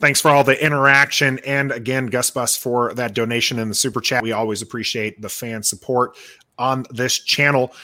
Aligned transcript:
Thanks 0.00 0.20
for 0.20 0.30
all 0.30 0.42
the 0.44 0.62
interaction. 0.64 1.38
And 1.40 1.70
again, 1.72 2.06
Gus 2.06 2.30
Bus 2.30 2.56
for 2.56 2.94
that 2.94 3.14
donation 3.14 3.58
in 3.58 3.68
the 3.68 3.74
super 3.74 4.00
chat. 4.00 4.22
We 4.22 4.32
always 4.32 4.62
appreciate 4.62 5.20
the 5.20 5.28
fan 5.28 5.62
support 5.62 6.16
on 6.58 6.86
this 6.90 7.18
channel. 7.18 7.74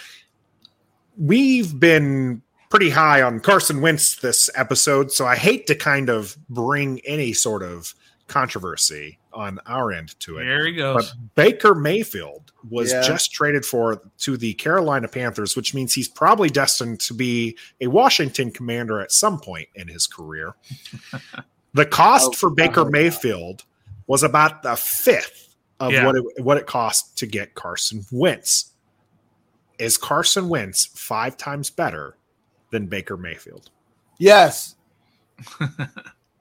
We've 1.19 1.79
been 1.79 2.43
pretty 2.71 2.91
high 2.91 3.23
on 3.23 3.41
Carson 3.41 3.80
Wentz 3.80 4.16
this 4.16 4.51
episode, 4.55 5.12
so 5.12 5.27
I 5.27 5.37
hate 5.37 5.66
to 5.69 5.74
kind 5.74 6.09
of 6.09 6.37
bring 6.48 7.01
any 7.05 7.33
sort 7.33 7.62
of 7.62 7.95
controversy 8.29 9.19
on 9.33 9.59
our 9.66 9.93
end 9.93 10.19
to 10.21 10.38
it. 10.38 10.45
There 10.45 10.66
he 10.66 10.73
goes. 10.73 11.12
But 11.12 11.35
Baker 11.35 11.74
Mayfield 11.74 12.51
was 12.69 12.91
Yeah. 12.93 13.02
just 13.02 13.33
traded 13.33 13.65
for 13.65 14.02
to 14.19 14.37
the 14.37 14.55
Carolina 14.55 15.07
Panthers, 15.07 15.55
which 15.55 15.74
means 15.74 15.93
he's 15.95 16.09
probably 16.09 16.48
destined 16.48 16.98
to 17.01 17.15
be 17.15 17.57
a 17.80 17.87
Washington 17.87 18.51
commander 18.51 19.01
at 19.01 19.12
some 19.12 19.38
point 19.38 19.69
in 19.74 19.87
his 19.88 20.07
career. 20.07 20.55
the 21.77 21.87
cost 21.87 22.30
Oh, 22.33 22.33
for 22.33 22.51
Baker 22.51 22.85
heard. 22.85 22.93
Mayfield 22.93 23.65
was 24.07 24.23
about 24.23 24.65
a 24.65 24.77
fifth 24.77 25.55
of 25.80 25.93
Yeah. 25.93 26.07
what 26.07 26.16
it, 26.16 26.24
what 26.43 26.57
it 26.57 26.66
cost 26.66 27.16
to 27.18 27.27
get 27.27 27.55
Carson 27.55 28.05
Wentz. 28.10 28.73
Is 29.79 29.96
Carson 29.96 30.49
Wentz 30.49 30.87
five 30.87 31.37
times 31.37 31.71
better 31.71 32.16
than 32.71 32.87
Baker 32.87 33.16
Mayfield? 33.16 33.71
Yes. 34.18 34.74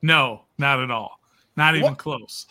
No, 0.01 0.43
not 0.59 0.79
at 0.81 0.91
all. 0.91 1.19
Not 1.57 1.73
even 1.75 1.89
What? 1.89 1.97
close. 1.97 2.45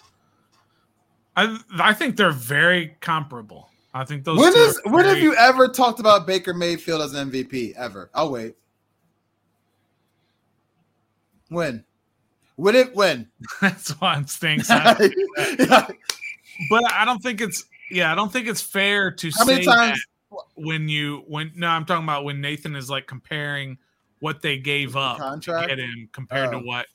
I 1.37 1.57
I 1.79 1.93
think 1.95 2.17
they're 2.17 2.33
very 2.33 2.97
comparable. 3.01 3.71
I 3.93 4.05
think 4.05 4.25
those. 4.25 4.39
When 4.39 4.53
two 4.53 4.59
is 4.59 4.81
are 4.85 4.93
when 4.93 5.05
have 5.05 5.19
you 5.19 5.37
ever 5.37 5.69
talked 5.69 6.01
about 6.01 6.27
Baker 6.27 6.53
Mayfield 6.53 7.01
as 7.01 7.15
an 7.15 7.31
MVP 7.31 7.75
ever? 7.77 8.11
I'll 8.13 8.33
wait. 8.33 8.57
When? 11.49 11.85
When 12.57 12.75
it 12.77 12.95
when? 12.95 13.29
That's 13.61 13.91
why 14.01 14.15
I'm 14.15 14.27
staying 14.27 14.63
silent. 14.65 15.15
How 15.69 15.89
but 16.71 16.93
I 16.93 17.05
don't 17.05 17.23
think 17.23 17.41
it's. 17.41 17.65
Yeah, 17.91 18.11
I 18.13 18.15
don't 18.15 18.33
think 18.33 18.47
it's 18.49 18.61
fair 18.63 19.11
to 19.11 19.31
many 19.47 19.63
say 19.63 19.65
times? 19.65 20.01
that 20.31 20.39
when 20.55 20.89
you 20.89 21.25
when 21.27 21.53
no, 21.55 21.67
I'm 21.69 21.85
talking 21.85 22.05
about 22.05 22.25
when 22.25 22.41
Nathan 22.41 22.75
is 22.77 22.89
like 22.89 23.07
comparing 23.07 23.79
what 24.21 24.41
they 24.43 24.57
gave 24.59 24.97
up 24.97 25.41
to 25.43 25.65
get 25.69 25.79
him 25.79 26.09
compared 26.13 26.51
to 26.53 26.57
Oh. 26.59 26.63
what 26.63 26.87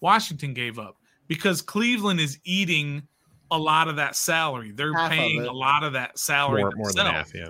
Washington 0.00 0.54
gave 0.54 0.78
up 0.78 0.96
because 1.26 1.60
Cleveland 1.60 2.20
is 2.20 2.38
eating 2.44 3.02
a 3.50 3.58
lot 3.58 3.88
of 3.88 3.96
that 3.96 4.14
salary. 4.14 4.70
They're 4.70 4.94
Half 4.94 5.10
paying 5.10 5.44
a 5.44 5.52
lot 5.52 5.82
of 5.82 5.94
that 5.94 6.18
salary 6.18 6.62
More, 6.62 6.72
more 6.76 6.92
than 6.92 7.06
themselves, 7.06 7.32
half, 7.32 7.34
yeah. 7.34 7.48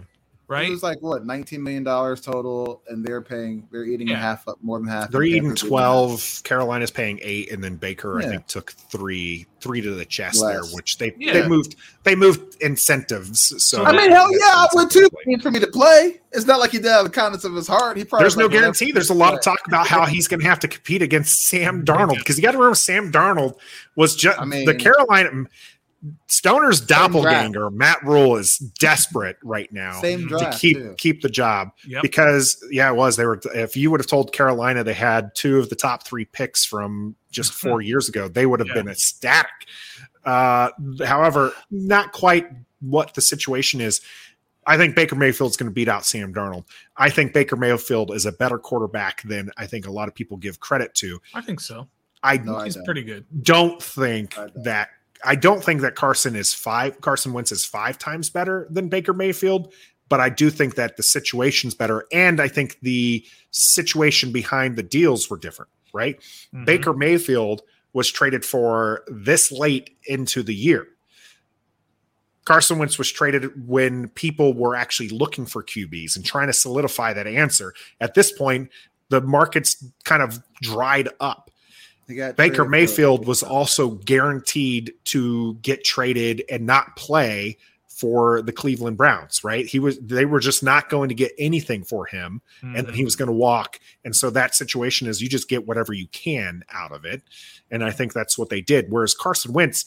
Right? 0.49 0.67
It 0.67 0.71
was 0.71 0.83
like 0.83 0.99
what, 1.01 1.25
nineteen 1.25 1.63
million 1.63 1.85
dollars 1.85 2.21
total, 2.21 2.83
and 2.89 3.05
they're 3.05 3.23
paying, 3.23 3.69
they're 3.71 3.85
eating 3.85 4.09
Yeah. 4.09 4.17
half 4.17 4.49
up, 4.49 4.59
more 4.63 4.79
than 4.79 4.89
half. 4.89 5.11
They're 5.11 5.21
and 5.21 5.31
eating 5.31 5.43
Panthers 5.51 5.69
twelve. 5.69 6.41
Carolina's 6.45 6.91
paying 6.91 7.21
eight, 7.23 7.53
and 7.53 7.63
then 7.63 7.77
Baker, 7.77 8.19
I 8.19 8.25
think, 8.27 8.47
took 8.47 8.73
three 8.73 9.47
three 9.61 9.81
to 9.81 9.91
the 9.93 10.05
chest 10.05 10.41
Less. 10.41 10.53
there, 10.55 10.65
which 10.77 10.99
they 10.99 11.13
Yeah. 11.19 11.33
they 11.35 11.49
moved 11.49 11.77
they 12.05 12.15
moved 12.17 12.57
incentives. 12.63 13.63
So 13.63 13.85
I 13.85 13.93
mean, 13.93 14.11
hell 14.11 14.31
yeah, 14.33 14.39
I 14.47 14.63
that's 14.63 14.75
would 14.75 14.91
too. 14.91 15.09
For 15.43 15.51
me 15.51 15.61
to 15.61 15.67
play, 15.67 16.21
it's 16.33 16.47
not 16.47 16.59
like 16.61 16.71
he 16.71 16.79
did 16.79 16.87
have 16.89 17.05
the 17.05 17.11
kindness 17.11 17.45
of 17.45 17.55
his 17.55 17.67
heart. 17.69 17.97
He 17.97 18.05
probably 18.05 18.25
There's 18.25 18.37
no 18.37 18.45
like, 18.47 18.53
guarantee. 18.53 18.87
he 18.87 18.93
There's 18.93 19.11
a 19.11 19.15
lot 19.15 19.35
of 19.35 19.43
talk 19.43 19.59
about 19.67 19.87
how 19.87 20.07
he's 20.07 20.27
going 20.29 20.41
to 20.41 20.47
have 20.47 20.59
to 20.61 20.69
compete 20.69 21.03
against 21.03 21.47
Sam 21.47 21.85
Darnold 21.85 22.19
because 22.19 22.37
you 22.39 22.43
got 22.43 22.53
to 22.53 22.59
remember 22.59 22.75
Sam 22.77 23.13
Darnold 23.13 23.57
was 23.97 24.17
just 24.17 24.41
I 24.41 24.45
mean- 24.45 24.65
the 24.65 24.75
Carolina 24.75 25.45
Stoner's 26.29 26.81
draft. 26.81 27.13
doppelganger. 27.13 27.71
Matt 27.71 28.05
Rhule 28.05 28.37
is 28.37 28.59
desperate 28.59 29.37
right 29.43 29.73
now 29.73 30.01
Same 30.01 30.29
to 30.29 30.51
keep 30.57 30.77
too. 30.77 30.95
keep 30.97 31.23
the 31.23 31.29
job 31.29 31.71
Yep. 31.87 32.03
because 32.03 32.65
yeah, 32.71 32.91
it 32.91 32.95
was. 32.97 33.17
They 33.17 33.25
were. 33.27 33.41
If 33.55 33.77
you 33.77 33.91
would 33.91 34.01
have 34.01 34.07
told 34.07 34.33
Carolina 34.33 34.85
they 34.85 34.93
had 34.95 35.35
two 35.35 35.59
of 35.59 35.71
the 35.71 35.75
top 35.77 36.07
three 36.07 36.25
picks 36.25 36.65
from 36.65 37.17
just 37.31 37.53
four 37.61 37.81
years 37.81 38.09
ago, 38.09 38.29
they 38.29 38.47
would 38.47 38.61
have 38.61 38.69
Yeah. 38.69 38.75
been 38.75 38.89
ecstatic. 38.89 39.51
Uh, 40.25 40.71
however, 41.05 41.53
not 41.71 42.13
quite 42.13 42.47
what 42.81 43.15
the 43.15 43.21
situation 43.21 43.81
is. 43.81 44.01
I 44.67 44.77
think 44.77 44.95
Baker 44.95 45.17
Mayfield's 45.17 45.57
going 45.57 45.71
to 45.71 45.75
beat 45.75 45.89
out 45.89 46.05
Sam 46.05 46.33
Darnold. 46.35 46.67
I 46.97 47.09
think 47.09 47.33
Baker 47.33 47.57
Mayfield 47.57 48.15
is 48.15 48.27
a 48.27 48.33
better 48.33 48.59
quarterback 48.59 49.23
than 49.23 49.51
I 49.57 49.67
think 49.67 49.87
a 49.87 49.91
lot 49.91 50.09
of 50.09 50.15
people 50.15 50.37
give 50.37 50.61
credit 50.61 50.95
to. 50.97 51.19
I 51.35 51.41
think 51.41 51.61
so. 51.61 51.89
I 52.23 52.37
No, 52.37 52.57
I 52.57 52.65
He's 52.65 52.75
don't. 52.75 52.85
pretty 52.85 53.03
good. 53.03 53.25
don't 53.43 53.83
think 53.83 54.35
don't. 54.35 54.65
that 54.65 54.91
I 55.25 55.35
don't 55.35 55.63
think 55.63 55.81
that 55.81 55.95
Carson 55.95 56.37
is 56.37 56.55
five 56.55 57.01
Carson 57.01 57.33
Wentz 57.33 57.53
is 57.53 57.65
five 57.65 57.99
times 57.99 58.31
better 58.31 58.67
than 58.71 58.89
Baker 58.89 59.13
Mayfield, 59.13 59.73
but 60.09 60.21
I 60.21 60.29
do 60.29 60.51
think 60.51 60.77
that 60.77 60.97
the 60.97 61.03
situation's 61.03 61.75
better, 61.75 62.07
and 62.13 62.41
I 62.41 62.49
think 62.49 62.79
the 62.83 63.25
situation 63.51 64.33
behind 64.33 64.77
the 64.77 64.83
deals 64.83 65.29
were 65.29 65.39
different. 65.39 65.71
Right, 65.93 66.21
Mhm. 66.55 66.67
Baker 66.67 66.93
Mayfield 66.93 67.63
was 67.93 68.11
traded 68.11 68.45
for 68.45 69.05
this 69.09 69.51
late 69.51 69.97
into 70.07 70.43
the 70.43 70.55
year. 70.55 70.89
Carson 72.45 72.79
Wentz 72.79 72.99
was 72.99 73.11
traded 73.11 73.69
when 73.69 74.09
people 74.09 74.55
were 74.55 74.75
actually 74.75 75.11
looking 75.11 75.45
for 75.45 75.63
QBs 75.63 76.17
and 76.17 76.25
trying 76.25 76.47
to 76.47 76.53
solidify 76.53 77.13
that 77.13 77.27
answer. 77.27 77.75
At 78.01 78.15
this 78.15 78.33
point, 78.33 78.71
the 79.11 79.21
market's 79.21 79.85
kind 80.05 80.23
of 80.23 80.41
dried 80.63 81.09
up. 81.21 81.51
He 82.09 82.15
got 82.15 82.37
Baker 82.37 82.57
traded 82.57 82.71
Mayfield 82.71 83.27
was 83.27 83.43
also 83.43 83.91
guaranteed 83.91 84.95
to 85.05 85.55
get 85.57 85.85
traded 85.85 86.43
and 86.51 86.67
not 86.67 86.97
play 86.97 87.59
for 87.87 88.43
the 88.43 88.53
Cleveland 88.53 88.97
Browns, 88.97 89.43
right? 89.43 89.67
He 89.67 89.79
was 89.79 89.99
they 89.99 90.25
were 90.25 90.41
just 90.41 90.63
not 90.63 90.89
going 90.89 91.11
to 91.11 91.15
get 91.15 91.33
anything 91.37 91.85
for 91.85 92.07
him 92.07 92.41
and 92.63 92.87
then 92.87 92.95
he 92.95 93.05
was 93.05 93.15
mm-hmm. 93.15 93.25
going 93.25 93.37
to 93.37 93.39
walk. 93.41 93.81
And 94.05 94.15
so 94.15 94.31
that 94.31 94.55
situation 94.55 95.09
is 95.09 95.21
you 95.21 95.29
just 95.29 95.49
get 95.49 95.67
whatever 95.67 95.93
you 95.93 96.07
can 96.09 96.63
out 96.73 96.93
of 96.93 97.05
it. 97.05 97.23
And 97.71 97.85
I 97.85 97.91
think 97.91 98.13
that's 98.13 98.39
what 98.39 98.49
they 98.49 98.61
did. 98.61 98.87
Whereas 98.89 99.15
Carson 99.15 99.53
Wentz, 99.53 99.85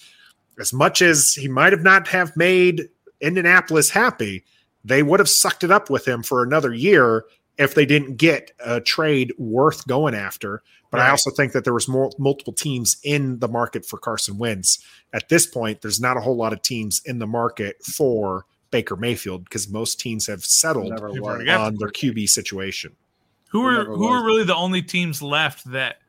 as 0.59 0.73
much 0.73 1.01
as 1.01 1.31
he 1.31 1.47
might 1.47 1.71
have 1.71 1.83
not 1.83 2.07
have 2.09 2.35
made 2.35 2.89
Indianapolis 3.21 3.89
happy, 3.89 4.43
they 4.83 5.03
would 5.03 5.19
have 5.19 5.29
sucked 5.29 5.63
it 5.63 5.71
up 5.71 5.89
with 5.89 6.07
him 6.07 6.21
for 6.21 6.43
another 6.43 6.73
year 6.73 7.23
if 7.57 7.75
they 7.75 7.85
didn't 7.85 8.15
get 8.15 8.51
a 8.63 8.81
trade 8.81 9.33
worth 9.37 9.87
going 9.87 10.15
after. 10.15 10.63
But 10.89 10.99
I 10.99 11.09
also 11.09 11.31
think 11.31 11.53
that 11.53 11.63
there 11.63 11.73
was 11.73 11.87
more 11.87 12.11
multiple 12.19 12.51
teams 12.51 12.97
in 13.03 13.39
the 13.39 13.47
market 13.47 13.85
for 13.85 13.97
Carson 13.97 14.37
Wentz. 14.37 14.83
At 15.13 15.29
this 15.29 15.45
point, 15.45 15.81
there's 15.81 16.01
not 16.01 16.17
a 16.17 16.19
whole 16.19 16.35
lot 16.35 16.51
of 16.51 16.61
teams 16.61 17.01
in 17.05 17.19
the 17.19 17.27
market 17.27 17.81
for 17.81 18.45
Baker 18.71 18.97
Mayfield 18.97 19.45
because 19.45 19.69
most 19.69 20.01
teams 20.01 20.27
have 20.27 20.43
settled 20.43 20.89
Never 20.89 21.09
You've 21.09 21.19
was. 21.19 21.29
already 21.29 21.45
got 21.45 21.61
on 21.61 21.75
their 21.77 21.89
QB 21.89 22.27
situation. 22.27 22.93
Who 23.51 23.65
are 23.65 23.85
who 23.85 23.99
was. 23.99 24.21
are 24.21 24.25
really 24.25 24.43
the 24.43 24.55
only 24.55 24.81
teams 24.81 25.21
left 25.21 25.69
that 25.71 25.99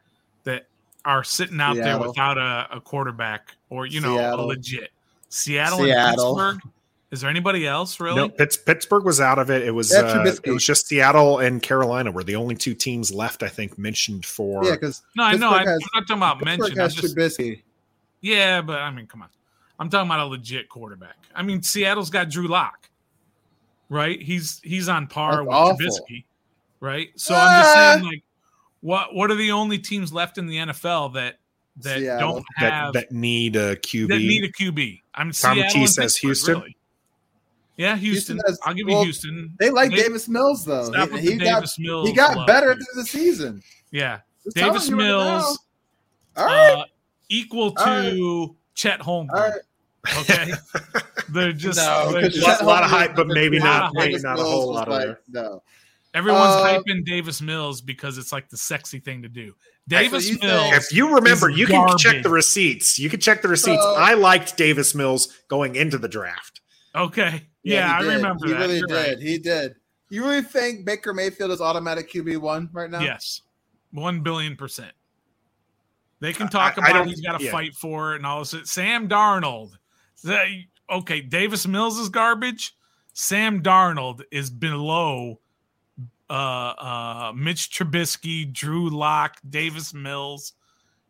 that 0.42 0.66
are 1.04 1.22
sitting 1.22 1.60
out 1.60 1.76
there 1.76 1.98
without 1.98 2.38
a, 2.38 2.76
a 2.76 2.80
quarterback 2.80 3.52
or 3.70 3.86
you 3.86 4.00
know 4.00 4.18
a 4.18 4.34
legit 4.42 4.90
Seattle, 5.28 5.78
Seattle. 5.78 6.40
and 6.40 6.58
Pittsburgh? 6.60 6.72
Is 7.12 7.20
there 7.20 7.28
anybody 7.30 7.66
else 7.66 8.00
really? 8.00 8.16
No, 8.16 8.28
Pitts, 8.30 8.56
Pittsburgh 8.56 9.04
was 9.04 9.20
out 9.20 9.38
of 9.38 9.50
it. 9.50 9.62
It 9.62 9.70
was 9.72 9.92
Yeah, 9.92 10.00
uh, 10.00 10.34
it 10.44 10.50
was 10.50 10.64
just 10.64 10.86
Seattle 10.88 11.38
and 11.40 11.62
Carolina 11.62 12.10
were 12.10 12.24
the 12.24 12.34
only 12.36 12.54
two 12.54 12.72
teams 12.74 13.12
left. 13.12 13.42
I 13.42 13.48
think 13.48 13.76
mentioned 13.78 14.24
for. 14.24 14.64
Yeah, 14.64 14.70
because 14.72 15.02
No, 15.14 15.24
I 15.24 15.36
know. 15.36 15.50
I, 15.50 15.58
Pittsburgh 15.58 15.80
I'm 15.94 16.00
not 16.00 16.08
talking 16.08 16.16
about 16.16 16.38
Pittsburgh 16.38 16.58
mention. 16.60 16.78
I'm 16.78 16.82
has 16.84 16.94
just, 16.94 17.14
Trubisky. 17.16 17.62
yeah, 18.22 18.62
but 18.62 18.80
I 18.80 18.90
mean, 18.90 19.06
come 19.06 19.20
on. 19.22 19.28
I'm 19.78 19.90
talking 19.90 20.08
about 20.08 20.20
a 20.20 20.24
legit 20.26 20.68
quarterback. 20.70 21.16
I 21.34 21.42
mean, 21.42 21.62
Seattle's 21.62 22.08
got 22.08 22.30
Drew 22.30 22.48
Lock, 22.48 22.88
right? 23.90 24.20
He's 24.20 24.60
he's 24.64 24.88
on 24.88 25.06
par 25.06 25.32
That's 25.36 25.46
with 25.46 25.54
awful. 25.54 25.76
Trubisky, 25.86 26.24
right? 26.80 27.08
So 27.16 27.34
I'm 27.34 27.62
just 27.62 27.76
Ah. 27.76 27.92
saying, 27.94 28.04
like, 28.06 28.22
what 28.80 29.14
what 29.14 29.30
are 29.30 29.34
the 29.34 29.52
only 29.52 29.78
teams 29.78 30.12
left 30.14 30.38
in 30.38 30.46
the 30.46 30.56
NFL 30.56 31.12
that 31.14 31.38
that 31.78 31.98
Seattle. 31.98 32.34
don't 32.36 32.44
have 32.56 32.92
that 32.94 33.12
need 33.12 33.56
a 33.56 33.76
QB. 33.76 34.08
that 34.08 34.18
need 34.18 34.44
a 34.44 34.52
QB. 34.52 35.00
I'm 35.14 35.26
Tom 35.28 35.32
Seattle 35.56 35.72
T 35.72 35.86
says 35.86 36.16
Houston? 36.16 36.54
Really. 36.60 36.76
Yeah, 37.76 37.96
Houston. 37.96 38.36
Houston 38.36 38.40
has- 38.46 38.58
I'll 38.64 38.74
give 38.74 38.86
well, 38.86 38.98
you 38.98 39.04
Houston. 39.04 39.54
They 39.58 39.70
like 39.70 39.90
They- 39.90 39.96
Davis 40.02 40.28
Mills 40.28 40.64
though. 40.64 40.92
He, 40.92 41.18
he 41.20 41.28
the 41.38 41.44
got 41.44 41.54
Davis 41.56 41.78
Mills. 41.78 42.08
he 42.08 42.14
got 42.14 42.36
love, 42.36 42.46
better 42.46 42.74
dude. 42.74 42.84
through 42.92 43.02
the 43.02 43.08
season. 43.08 43.62
Yeah, 43.90 44.20
Just 44.44 44.56
Davis 44.56 44.88
you 44.88 44.96
right 44.96 45.04
Mills. 45.04 45.58
All 46.36 46.46
right, 46.46 46.72
uh, 46.78 46.84
equal 47.28 47.72
to 47.72 47.82
All 48.50 48.56
Chet 48.74 49.00
Holmgren. 49.00 49.28
all 49.30 49.50
right. 49.50 49.52
Okay, 50.18 50.50
they're 51.30 51.52
just 51.52 51.78
No, 51.78 52.12
they're 52.12 52.22
because 52.22 52.34
just- 52.34 52.46
Lot- 52.62 52.64
lot 52.66 52.84
of 52.84 52.90
hype, 52.90 53.14
but 53.14 53.26
maybe 53.28 53.58
not- 53.58 53.92
Davis 53.94 54.22
maybe 54.22 54.22
not 54.22 54.38
a 54.38 54.42
whole 54.42 54.68
was 54.68 54.76
lot 54.76 54.88
of 54.88 54.94
like, 54.94 55.04
there. 55.04 55.20
No, 55.28 55.62
Everyone's 56.14 56.42
Uh, 56.56 56.78
hyping 56.86 57.04
Davis 57.06 57.40
Mills 57.40 57.80
because 57.80 58.18
it's 58.18 58.32
like 58.32 58.50
the 58.50 58.56
sexy 58.58 58.98
thing 58.98 59.22
to 59.22 59.28
do. 59.28 59.54
Davis 59.88 60.24
you 60.28 60.32
think- 60.34 60.42
Mills. 60.44 60.74
If 60.74 60.92
you 60.92 61.14
remember, 61.14 61.48
is 61.50 61.56
you 61.58 61.66
can 61.66 61.96
check 61.96 62.22
the 62.22 62.28
receipts. 62.28 62.98
You 62.98 63.08
can 63.08 63.18
check 63.18 63.40
the 63.40 63.48
receipts. 63.48 63.82
So- 63.82 63.94
I 63.94 64.12
liked 64.14 64.56
Davis 64.58 64.94
Mills 64.94 65.28
going 65.48 65.74
into 65.74 65.96
the 65.98 66.08
draft. 66.08 66.60
Okay. 66.94 67.42
Yeah, 67.62 67.98
he 68.00 68.08
I 68.10 68.14
remember 68.14 68.46
He 68.46 68.52
that. 68.52 68.58
really 68.60 68.78
You're 68.78 68.86
did. 68.86 68.94
right. 68.94 69.18
He 69.18 69.38
did. 69.38 69.74
You 70.10 70.24
really 70.24 70.42
think 70.42 70.84
Baker 70.84 71.14
Mayfield 71.14 71.50
is 71.50 71.60
automatic 71.60 72.10
QB 72.12 72.38
one 72.38 72.68
right 72.72 72.90
now? 72.90 73.00
Yes. 73.00 73.42
One 73.92 74.20
billion 74.22 74.56
percent. 74.56 74.92
They 76.20 76.32
can 76.32 76.48
talk 76.48 76.78
I 76.78 76.90
about 76.90 76.92
don't- 76.92 77.08
he's 77.08 77.20
got 77.20 77.38
to 77.38 77.44
yeah. 77.44 77.50
fight 77.50 77.74
for 77.74 78.12
it 78.12 78.16
and 78.16 78.26
all 78.26 78.40
this. 78.44 78.70
Sam 78.70 79.08
Darnold. 79.08 79.72
They- 80.22 80.68
okay, 80.90 81.20
Davis 81.20 81.66
Mills 81.66 81.98
is 81.98 82.08
garbage. 82.08 82.76
Sam 83.14 83.62
Darnold 83.62 84.22
is 84.30 84.50
below 84.50 85.40
uh 86.30 86.32
uh 86.32 87.32
Mitch 87.34 87.70
Trubisky, 87.70 88.50
Drew 88.52 88.88
Lock, 88.90 89.36
Davis 89.48 89.92
Mills. 89.92 90.52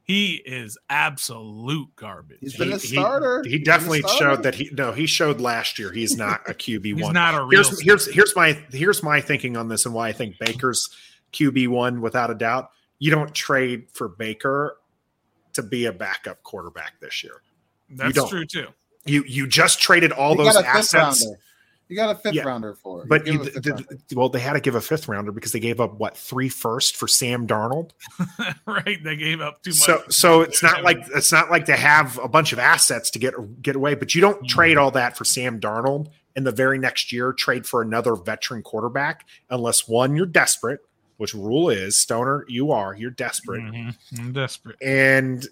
He 0.05 0.35
is 0.45 0.77
absolute 0.91 1.89
garbage. 1.97 2.39
He's 2.41 2.57
been 2.57 2.73
a 2.73 2.77
He- 2.79 2.89
he- 2.89 2.95
starter. 2.95 3.43
He, 3.45 3.51
He's 3.51 3.59
been 3.59 3.63
a 3.63 3.65
definitely 3.65 4.01
starter. 4.01 4.19
showed 4.19 4.43
that 4.43 4.55
he 4.57 4.69
no, 4.73 4.93
he 4.93 5.07
showed 5.07 5.41
last 5.41 5.79
year 5.79 5.93
he's 5.93 6.17
not 6.17 6.41
a 6.49 6.55
QB 6.55 6.93
one. 6.95 6.97
He's 6.99 7.05
one. 7.05 7.15
not 7.15 7.35
a 7.35 7.45
real 7.45 7.63
here's 7.63 7.81
here's 7.81 8.07
here's 8.13 8.37
my 8.37 8.53
here's 8.73 9.03
my 9.03 9.21
thinking 9.21 9.57
on 9.57 9.69
this 9.69 9.87
and 9.87 9.95
why 9.95 10.09
I 10.09 10.13
think 10.13 10.39
Baker's 10.39 10.91
QB 11.33 11.69
one 11.69 12.01
without 12.01 12.31
a 12.31 12.35
doubt. 12.35 12.71
You 12.99 13.11
don't 13.11 13.33
trade 13.35 13.87
for 13.93 14.09
Baker 14.09 14.77
to 15.55 15.63
be 15.63 15.87
a 15.87 15.93
backup 15.93 16.43
quarterback 16.43 16.95
this 17.01 17.23
year. 17.23 17.43
That's 17.91 18.29
true 18.29 18.45
too. 18.45 18.69
You 19.05 19.25
you 19.27 19.47
just 19.47 19.81
traded 19.81 20.13
all 20.13 20.33
You 20.33 20.45
those 20.45 20.55
got 20.55 20.65
a 20.65 20.69
assets. 20.69 21.27
Rounder. 21.93 22.01
You 22.03 22.07
got 22.09 22.17
a 22.17 22.19
fifth 22.19 22.35
Yeah, 22.35 22.43
rounder 22.45 22.75
for 22.75 23.03
it. 23.03 23.09
But 23.09 23.25
give 23.25 23.35
you, 23.35 23.41
him 23.43 23.47
a 23.57 23.61
the- 23.61 24.15
well, 24.17 24.29
they 24.29 24.41
had 24.41 24.55
to 24.55 24.61
give 24.61 24.75
a 24.75 24.81
fifth 24.81 25.09
rounder 25.09 25.33
because 25.33 25.53
they 25.53 25.61
gave 25.61 25.81
up 25.81 25.95
what 25.95 26.17
three 26.17 26.49
first 26.49 26.97
for 26.97 27.07
Sam 27.09 27.47
Darnold. 27.47 27.91
right. 28.67 29.03
They 29.03 29.17
gave 29.17 29.41
up 29.41 29.63
too 29.63 29.71
much. 29.71 29.79
So, 29.79 30.03
so 30.09 30.41
it's 30.43 30.63
not 30.63 30.83
like 30.83 30.99
it's 31.15 31.33
not 31.33 31.51
like 31.51 31.67
they 31.67 31.77
have 31.77 32.19
a 32.19 32.29
bunch 32.29 32.53
of 32.53 32.59
assets 32.59 33.11
to 33.11 33.19
get 33.19 33.35
get 33.63 33.77
away. 33.77 33.95
But 33.95 34.15
you 34.15 34.21
don't 34.21 34.47
trade 34.49 34.77
all 34.79 34.91
that 34.93 35.17
for 35.17 35.25
Sam 35.25 35.61
Darnold, 35.61 36.09
and 36.37 36.47
the 36.47 36.53
very 36.53 36.79
next 36.79 37.13
year 37.13 37.33
trade 37.33 37.67
for 37.67 37.83
another 37.83 38.15
veteran 38.17 38.63
quarterback 38.63 39.27
unless 39.51 39.87
one 39.89 40.17
you're 40.17 40.27
desperate, 40.27 40.81
which 41.19 41.35
Rhule 41.35 41.69
is 41.71 41.99
Stoner, 41.99 42.45
you 42.49 42.73
are 42.73 42.95
you're 42.95 43.11
desperate, 43.11 43.63
Mhm. 43.63 43.97
I'm 44.19 44.33
desperate. 44.33 44.77
and 44.83 45.47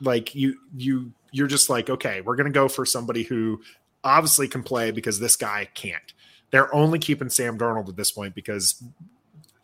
like 0.00 0.34
you 0.34 0.56
you 0.76 1.12
you're 1.32 1.46
just 1.46 1.70
like 1.70 1.88
okay, 1.90 2.20
we're 2.20 2.36
gonna 2.36 2.50
go 2.50 2.68
for 2.68 2.84
somebody 2.84 3.22
who 3.22 3.60
obviously 4.06 4.48
can 4.48 4.62
play 4.62 4.90
because 4.90 5.18
this 5.20 5.36
guy 5.36 5.68
can't. 5.74 6.12
They're 6.50 6.72
only 6.74 6.98
keeping 6.98 7.28
Sam 7.28 7.58
Darnold 7.58 7.88
at 7.88 7.96
this 7.96 8.10
point 8.12 8.34
because 8.34 8.82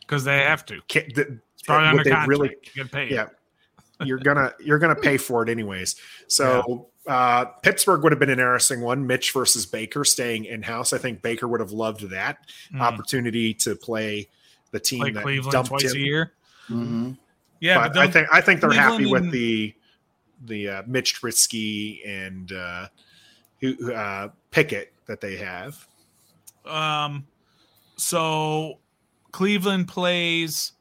Because 0.00 0.24
they 0.24 0.38
have 0.40 0.66
to. 0.66 0.80
can, 0.88 1.04
the, 1.14 1.38
It's 1.54 1.62
probably 1.62 1.84
would 1.84 1.90
under 1.90 2.04
they 2.04 2.10
contract. 2.10 2.28
really 2.28 2.48
you 2.50 2.82
get 2.84 2.92
paid. 2.92 3.10
yeah 3.12 3.26
you're 4.04 4.18
gonna 4.18 4.52
you're 4.60 4.78
gonna 4.80 4.96
pay 4.96 5.16
for 5.16 5.42
it 5.44 5.48
anyways 5.48 5.94
so 6.26 6.88
uh 7.06 7.44
pittsburgh 7.62 8.02
would 8.02 8.10
have 8.10 8.18
been 8.18 8.30
an 8.30 8.38
interesting 8.40 8.80
one 8.80 9.06
mitch 9.06 9.32
versus 9.32 9.64
baker 9.64 10.04
staying 10.04 10.44
in-house 10.44 10.92
i 10.92 10.98
think 10.98 11.22
baker 11.22 11.46
would 11.46 11.60
have 11.60 11.70
loved 11.70 12.10
that 12.10 12.38
Mhm. 12.74 12.80
opportunity 12.80 13.54
to 13.54 13.76
play 13.76 14.28
the 14.72 14.80
team 14.80 15.00
Play 15.02 15.10
that 15.12 15.22
Cleveland 15.22 15.52
dumped 15.52 15.68
twice 15.68 15.84
him. 15.94 16.00
a 16.02 16.04
year. 16.04 16.32
Mhm. 16.68 17.16
Yeah, 17.60 17.78
but, 17.86 17.94
but, 17.94 18.02
i 18.02 18.10
think 18.10 18.28
i 18.32 18.40
think 18.40 18.60
they're 18.60 18.72
happy 18.72 19.06
with 19.06 19.22
and- 19.24 19.32
the 19.32 19.72
the 20.46 20.68
uh, 20.68 20.82
mitch 20.88 21.20
Trubisky 21.20 22.00
and 22.08 22.50
uh 22.50 22.88
who 23.62 23.93
uh 23.94 24.29
pickett 24.50 24.93
that 25.06 25.23
they 25.23 25.37
have 25.37 25.87
um, 26.67 27.26
so 27.97 28.79
Cleveland 29.32 29.88
plays 29.88 30.73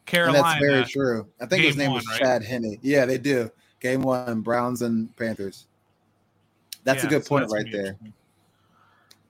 And 0.00 0.06
Carolina. 0.06 0.42
that's 0.42 0.60
very 0.60 0.84
true. 0.84 1.26
I 1.40 1.46
think 1.46 1.64
his 1.64 1.76
name 1.76 1.90
one, 1.90 1.96
was 1.96 2.06
right? 2.08 2.20
Chad 2.20 2.44
Henne. 2.44 2.78
Yeah, 2.82 3.04
they 3.04 3.18
do. 3.18 3.50
Game 3.80 4.02
one, 4.02 4.42
Browns 4.42 4.82
and 4.82 5.14
Panthers. 5.16 5.66
That's 6.84 7.02
a 7.02 7.06
good 7.08 7.24
so 7.24 7.30
point 7.30 7.50
right 7.50 7.66
there. 7.72 7.96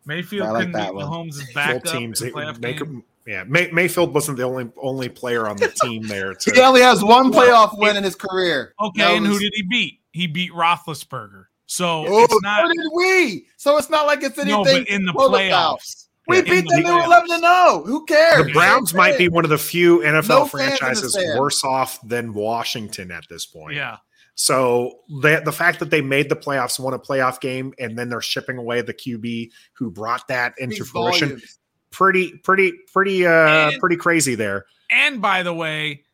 Mayfield 0.06 0.46
I 0.46 0.50
like 0.50 0.58
couldn't 0.60 0.72
that 0.72 0.88
beat 0.90 0.96
one. 0.96 1.06
Mahomes' 1.06 1.36
full 1.42 1.54
backup 1.54 1.84
teams 1.84 2.20
in 2.20 2.32
the 2.32 2.58
make, 2.60 2.78
game. 2.78 3.02
yeah 3.26 3.44
May, 3.44 3.70
mayfield 3.72 4.12
wasn't 4.12 4.36
the 4.36 4.42
only 4.42 4.68
only 4.76 5.08
player 5.08 5.48
on 5.48 5.56
the 5.56 5.68
team 5.82 6.02
there 6.06 6.34
to, 6.34 6.50
He 6.52 6.60
only 6.60 6.82
has 6.82 7.02
one 7.02 7.32
playoff 7.32 7.78
win 7.78 7.96
in 7.96 8.04
his 8.04 8.14
career. 8.16 8.74
Okay, 8.78 9.00
That 9.02 9.14
and 9.16 9.26
who 9.26 9.38
did 9.38 9.52
he 9.54 9.62
beat? 9.62 10.00
He 10.12 10.26
beat 10.26 10.52
Roethlisberger. 10.52 11.46
So 11.74 12.04
Oh, 12.06 12.24
it's 12.24 12.42
not 12.42 12.66
so 12.68 12.72
did 12.72 12.90
we. 12.94 13.46
So 13.56 13.76
it's 13.78 13.90
not 13.90 14.06
like 14.06 14.22
it's 14.22 14.38
anything. 14.38 14.62
no, 14.62 14.64
but 14.64 14.88
in 14.88 15.04
the 15.06 15.12
to 15.12 15.18
gloat 15.18 15.32
playoffs. 15.32 16.06
we 16.28 16.36
Yeah, 16.36 16.42
beat 16.42 16.50
them. 16.68 16.82
the 16.82 16.82
They 16.82 16.92
were 16.92 17.00
eleven 17.04 17.28
to 17.30 17.38
no. 17.38 17.82
Who 17.86 18.04
cares? 18.06 18.46
the 18.46 18.52
Browns 18.52 18.94
No 18.94 18.98
might 18.98 19.18
be 19.18 19.28
one 19.28 19.44
of 19.44 19.50
the 19.50 19.58
few 19.58 19.98
NFL 20.00 20.28
No 20.28 20.44
fans 20.46 20.54
in 20.54 20.70
the 20.70 20.76
franchises 20.76 21.16
worse 21.36 21.64
off 21.64 21.98
than 22.06 22.32
Washington 22.32 23.10
at 23.10 23.24
this 23.28 23.44
point. 23.46 23.74
Yeah, 23.74 23.96
So 24.36 25.00
the 25.20 25.42
the 25.44 25.52
fact 25.52 25.80
that 25.80 25.90
they 25.90 26.00
made 26.00 26.28
the 26.28 26.36
playoffs, 26.36 26.78
won 26.78 26.94
a 26.94 26.98
playoff 26.98 27.40
game, 27.40 27.74
and 27.80 27.98
then 27.98 28.08
they're 28.08 28.20
shipping 28.20 28.56
away 28.58 28.80
the 28.82 28.94
QB 28.94 29.50
who 29.72 29.90
brought 29.90 30.28
that 30.28 30.54
into 30.58 30.76
Speaks 30.76 30.90
fruition, 30.90 31.28
volumes. 31.30 31.58
pretty, 31.90 32.32
pretty, 32.38 32.72
pretty, 32.92 33.26
uh, 33.26 33.70
And- 33.70 33.80
pretty 33.80 33.96
crazy 33.96 34.34
there. 34.36 34.66
and 34.90 35.20
by 35.20 35.42
the 35.42 35.52
way, 35.54 36.04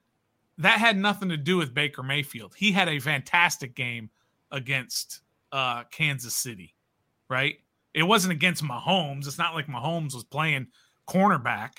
that 0.59 0.79
had 0.79 0.97
nothing 0.97 1.29
to 1.31 1.37
do 1.37 1.56
with 1.59 1.73
Baker 1.75 2.03
Mayfield. 2.03 2.55
He 2.56 2.73
had 2.73 2.89
a 2.89 2.99
fantastic 2.99 3.75
game 3.75 4.11
against 4.51 5.21
uh, 5.52 5.85
Kansas 5.91 6.35
City, 6.35 6.75
right? 7.29 7.56
It 7.94 8.02
wasn't 8.05 8.32
against 8.32 8.62
Mahomes. 8.62 9.26
It's 9.26 9.38
not 9.38 9.55
like 9.55 9.67
Mahomes 9.67 10.14
was 10.14 10.25
playing 10.25 10.69
cornerback, 11.08 11.70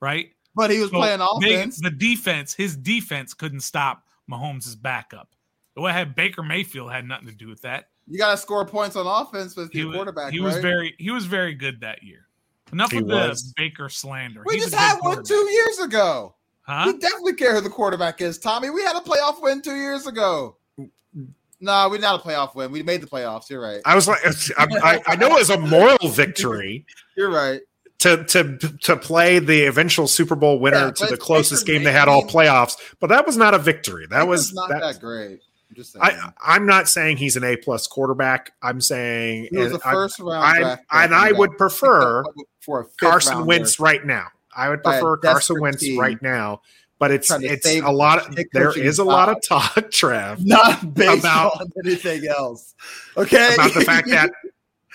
right? 0.00 0.30
But 0.56 0.70
he 0.70 0.80
was 0.80 0.90
So 0.90 0.96
playing 0.96 1.20
they- 1.40 1.54
offense. 1.54 1.80
the 1.80 1.90
defense, 1.90 2.52
his 2.54 2.76
defense 2.76 3.34
couldn't 3.34 3.60
stop 3.60 4.02
Mahomes' 4.30 4.80
backup. 4.80 5.28
What 5.74 5.92
had 5.94 6.14
Baker 6.14 6.42
Mayfield 6.42 6.90
had 6.90 7.06
nothing 7.06 7.28
to 7.28 7.34
do 7.34 7.48
with 7.48 7.62
that. 7.62 7.86
you 8.08 8.18
got 8.18 8.32
to 8.32 8.36
score 8.36 8.66
points 8.66 8.96
on 8.96 9.06
offense 9.06 9.56
with 9.56 9.72
He, 9.72 9.78
your 9.78 9.88
was, 9.88 9.96
quarterback. 9.96 10.32
he 10.32 10.40
was 10.40 10.54
right? 10.54 10.62
very 10.62 10.94
he 10.98 11.10
was 11.10 11.24
very 11.26 11.54
good 11.54 11.80
that 11.80 12.02
year. 12.02 12.26
Enough 12.72 12.90
He 12.90 12.98
of 12.98 13.04
was. 13.06 13.42
the 13.44 13.52
Baker 13.56 13.88
slander. 13.88 14.42
We 14.44 14.54
He's 14.54 14.64
just 14.64 14.74
had 14.74 14.98
one 14.98 15.22
two 15.24 15.34
years 15.50 15.78
ago. 15.78 16.34
Huh? 16.62 16.84
We 16.92 16.98
definitely 16.98 17.34
care 17.34 17.54
who 17.54 17.60
the 17.60 17.70
quarterback 17.70 18.20
is, 18.20 18.38
Tommy. 18.38 18.70
We 18.70 18.82
had 18.82 18.96
a 18.96 19.00
playoff 19.00 19.40
win 19.40 19.62
two 19.62 19.76
years 19.76 20.06
ago. 20.06 20.56
No, 21.60 21.88
we 21.88 21.98
not 21.98 22.20
a 22.20 22.22
playoff 22.22 22.54
win. 22.54 22.72
We 22.72 22.82
made 22.82 23.02
the 23.02 23.06
playoffs. 23.06 23.50
You're 23.50 23.60
right. 23.60 23.80
I 23.84 23.94
was 23.94 24.08
like, 24.08 24.20
I, 24.56 25.00
I, 25.06 25.16
know 25.16 25.28
it 25.28 25.40
was 25.40 25.50
a 25.50 25.58
moral 25.58 26.08
victory 26.08 26.86
You're 27.16 27.30
right. 27.30 27.60
to 27.98 28.24
to 28.24 28.56
to 28.56 28.96
play 28.96 29.38
the 29.40 29.66
eventual 29.66 30.08
Super 30.08 30.34
Bowl 30.34 30.58
winner 30.58 30.86
Yeah, 30.86 30.90
to 30.92 31.06
the 31.06 31.18
closest 31.18 31.66
game 31.66 31.84
they 31.84 31.92
had 31.92 32.08
all 32.08 32.22
playoffs, 32.22 32.76
but 32.98 33.08
that 33.08 33.26
was 33.26 33.36
not 33.36 33.52
a 33.52 33.58
victory. 33.58 34.06
That 34.08 34.26
was 34.26 34.54
not 34.54 34.70
that, 34.70 34.80
that, 34.80 35.00
great. 35.00 35.40
I'm 35.68 35.76
just 35.76 35.92
saying. 35.92 36.02
I, 36.02 36.32
I'm 36.40 36.64
not 36.64 36.88
saying 36.88 37.18
he's 37.18 37.36
an 37.36 37.44
A 37.44 37.56
plus 37.56 37.86
quarterback. 37.86 38.52
I'm 38.62 38.80
saying 38.80 39.48
he 39.50 39.58
was 39.58 39.72
a 39.72 39.74
and 39.74 39.82
I- 39.84 39.92
first 39.92 40.18
round 40.18 40.44
I, 40.44 40.58
draft 40.58 40.82
and 40.92 41.14
I 41.14 41.32
would 41.32 41.58
prefer 41.58 42.24
for 42.60 42.80
a 42.80 42.84
Carson. 42.98 43.44
Wentz 43.44 43.78
right 43.78 44.04
now. 44.04 44.28
I 44.56 44.68
would 44.68 44.82
prefer 44.82 45.16
Carson 45.18 45.60
Wentz 45.60 45.80
team 45.80 45.98
right 45.98 46.20
now. 46.22 46.62
But 47.00 47.10
it's 47.10 47.30
it's 47.30 47.66
a 47.66 47.80
lot 47.90 48.28
of 48.28 48.38
there 48.52 48.78
is 48.78 48.98
a 49.00 49.04
lot 49.04 49.30
of 49.30 49.38
talk, 49.42 49.90
Trev, 49.90 50.44
not 50.46 50.94
based 50.94 51.20
about- 51.20 51.58
on 51.60 51.72
anything 51.84 52.26
else. 52.28 52.74
Okay, 53.16 53.54
about 53.54 53.72
the 53.74 53.80
fact 53.80 54.08
that 54.10 54.30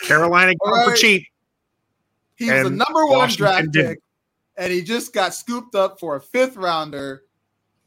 Carolina 0.03 0.53
All 0.61 0.71
gone 0.71 0.89
for 0.91 0.95
cheap. 0.95 1.27
he 2.35 2.49
was 2.51 2.67
a 2.67 2.69
number 2.69 3.05
one 3.07 3.17
Washington 3.17 3.45
draft 3.45 3.71
didn't. 3.71 3.89
pick, 3.95 3.99
and 4.57 4.71
he 4.71 4.83
just 4.83 5.13
got 5.13 5.33
scooped 5.33 5.73
up 5.73 5.99
for 5.99 6.15
a 6.15 6.21
fifth 6.21 6.55
rounder 6.57 7.23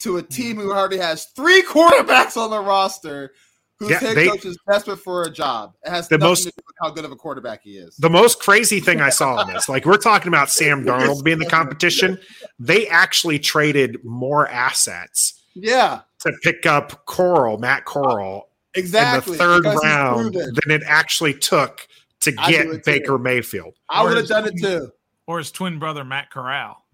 to 0.01 0.17
a 0.17 0.23
team 0.23 0.57
who 0.57 0.73
already 0.73 0.99
has 0.99 1.27
three 1.37 1.63
quarterbacks 1.63 2.37
on 2.37 2.51
the 2.51 2.59
roster. 2.61 3.33
Whose 3.81 3.91
Yeah, 3.91 3.99
head 4.01 4.17
they- 4.17 4.27
coach 4.29 4.45
is 4.45 4.59
desperate 4.69 4.97
for 4.97 5.23
a 5.23 5.31
job. 5.31 5.75
It 5.85 5.91
has 5.91 6.09
The 6.09 6.19
nothing 6.19 6.31
most- 6.31 6.43
to 6.45 6.51
do 6.51 6.63
with 6.67 6.77
how 6.83 6.91
good 6.91 7.05
of 7.05 7.13
a 7.13 7.17
quarterback 7.17 7.63
he 7.63 7.77
is. 7.79 7.95
The 7.97 8.11
most 8.11 8.41
crazy 8.41 8.81
thing 8.81 9.01
I 9.01 9.09
saw 9.11 9.41
in 9.43 9.53
this, 9.55 9.69
like 9.69 9.85
we're 9.87 9.97
talking 9.99 10.29
about 10.29 10.51
Sam 10.51 10.85
Darnold 10.85 11.23
being 11.23 11.39
the 11.39 11.47
competition, 11.47 12.19
they 12.59 12.89
actually 12.89 13.39
traded 13.39 13.99
more 14.05 14.49
assets 14.49 15.35
yeah, 15.55 16.01
to 16.21 16.33
pick 16.43 16.67
up 16.67 17.05
Coral, 17.07 17.59
Matt 17.59 17.85
Coral, 17.85 18.49
exactly. 18.75 19.33
in 19.35 19.39
the 19.39 19.45
third 19.45 19.65
round 19.65 20.35
than 20.35 20.71
it 20.73 20.83
actually 20.85 21.35
took 21.35 21.87
to 22.21 22.33
get 22.33 22.67
it 22.67 22.73
too. 22.73 22.81
Baker 22.85 23.17
Mayfield. 23.19 23.75
I 23.89 24.03
would 24.03 24.17
have 24.17 24.27
done 24.27 24.47
it 24.47 24.55
too. 24.61 24.91
or 25.29 25.39
his 25.39 25.53
twin 25.53 25.79
brother 25.79 26.05
Matt 26.05 26.31
Corral. 26.31 26.85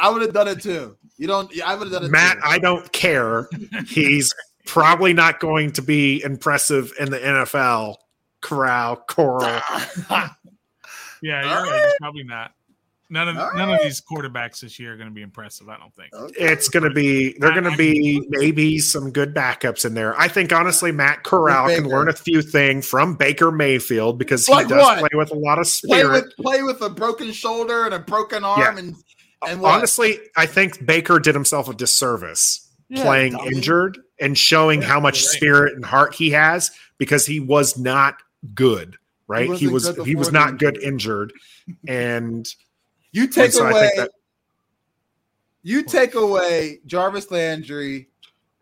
I 0.00 0.08
would 0.10 0.22
have 0.22 0.32
done 0.32 0.46
it 0.46 0.62
too. 0.62 0.96
You 1.16 1.26
don't. 1.26 1.50
I 1.62 1.74
would 1.74 1.88
have 1.88 1.92
done 1.92 2.04
it. 2.04 2.10
Matt, 2.12 2.34
too. 2.36 2.42
I 2.44 2.58
don't 2.60 2.92
care. 2.92 3.48
He's 3.88 4.32
probably 4.68 5.12
not 5.14 5.40
going 5.40 5.72
to 5.72 5.82
be 5.82 6.22
impressive 6.22 6.92
in 7.00 7.10
the 7.10 7.18
NFL. 7.18 7.96
Corral, 8.40 8.96
Coral. 9.08 9.60
Yeah, 11.20 11.42
you're 11.42 11.50
All 11.50 11.62
right. 11.64 11.70
right. 11.84 11.92
Probably 12.00 12.22
not. 12.22 12.52
None 13.10 13.26
of 13.28 13.38
All 13.38 13.50
none 13.56 13.70
right. 13.70 13.78
of 13.80 13.82
these 13.82 14.00
quarterbacks 14.00 14.60
this 14.60 14.78
year 14.78 14.92
are 14.92 14.96
going 14.96 15.08
to 15.08 15.14
be 15.14 15.22
impressive. 15.22 15.68
I 15.68 15.78
don't 15.78 15.92
think. 15.94 16.12
Okay. 16.14 16.34
It's 16.44 16.68
going 16.68 16.84
to 16.84 16.90
be, 16.90 17.36
they're 17.38 17.50
going 17.58 17.64
to 17.68 17.76
be 17.76 18.22
maybe 18.28 18.78
some 18.78 19.10
good 19.10 19.34
backups 19.34 19.84
in 19.86 19.94
there. 19.94 20.16
I 20.20 20.28
think, 20.28 20.52
honestly, 20.52 20.92
Matt 20.92 21.24
Corral 21.24 21.68
can 21.74 21.88
learn 21.88 22.08
a 22.08 22.12
few 22.12 22.42
things 22.42 22.86
from 22.86 23.16
Baker 23.16 23.50
Mayfield 23.50 24.18
because 24.18 24.46
he 24.46 24.52
Like 24.52 24.68
does 24.68 24.80
what? 24.82 24.98
play 25.00 25.08
with 25.14 25.32
a 25.32 25.34
lot 25.34 25.58
of 25.58 25.64
play 25.64 26.00
spirit. 26.00 26.24
with 26.26 26.36
play 26.36 26.62
with 26.62 26.80
a 26.82 26.90
broken 26.90 27.32
shoulder 27.32 27.86
and 27.86 27.94
a 27.94 27.98
broken 27.98 28.44
arm 28.44 28.60
Yeah. 28.60 28.78
and 28.78 28.94
And 29.48 29.60
what? 29.62 29.74
honestly, 29.74 30.20
I 30.36 30.46
think 30.46 30.84
Baker 30.86 31.18
did 31.18 31.34
himself 31.34 31.68
a 31.68 31.74
disservice 31.74 32.70
Yeah, 32.90 33.02
playing 33.04 33.32
dummy. 33.32 33.56
injured 33.56 33.98
and 34.20 34.36
showing 34.36 34.82
how 34.82 34.98
much 35.00 35.14
Right. 35.22 35.30
spirit 35.30 35.74
and 35.74 35.84
heart 35.84 36.14
he 36.14 36.30
has 36.30 36.70
because 36.98 37.24
he 37.26 37.40
was 37.40 37.78
not 37.78 38.16
good. 38.54 38.96
Right, 39.26 39.52
he, 39.52 39.68
wasn't 39.68 39.98
was 39.98 40.06
he 40.06 40.14
was 40.16 40.28
before 40.28 40.40
the 40.46 40.50
not 40.50 40.58
good 40.58 40.82
injured, 40.82 41.32
and 41.86 42.48
You 43.12 43.26
take 43.26 43.46
and 43.46 43.54
so 43.54 43.66
away 43.66 43.90
that- 43.96 44.10
you 45.62 45.82
take 45.82 46.14
away 46.14 46.80
Jarvis 46.86 47.30
Landry, 47.30 48.08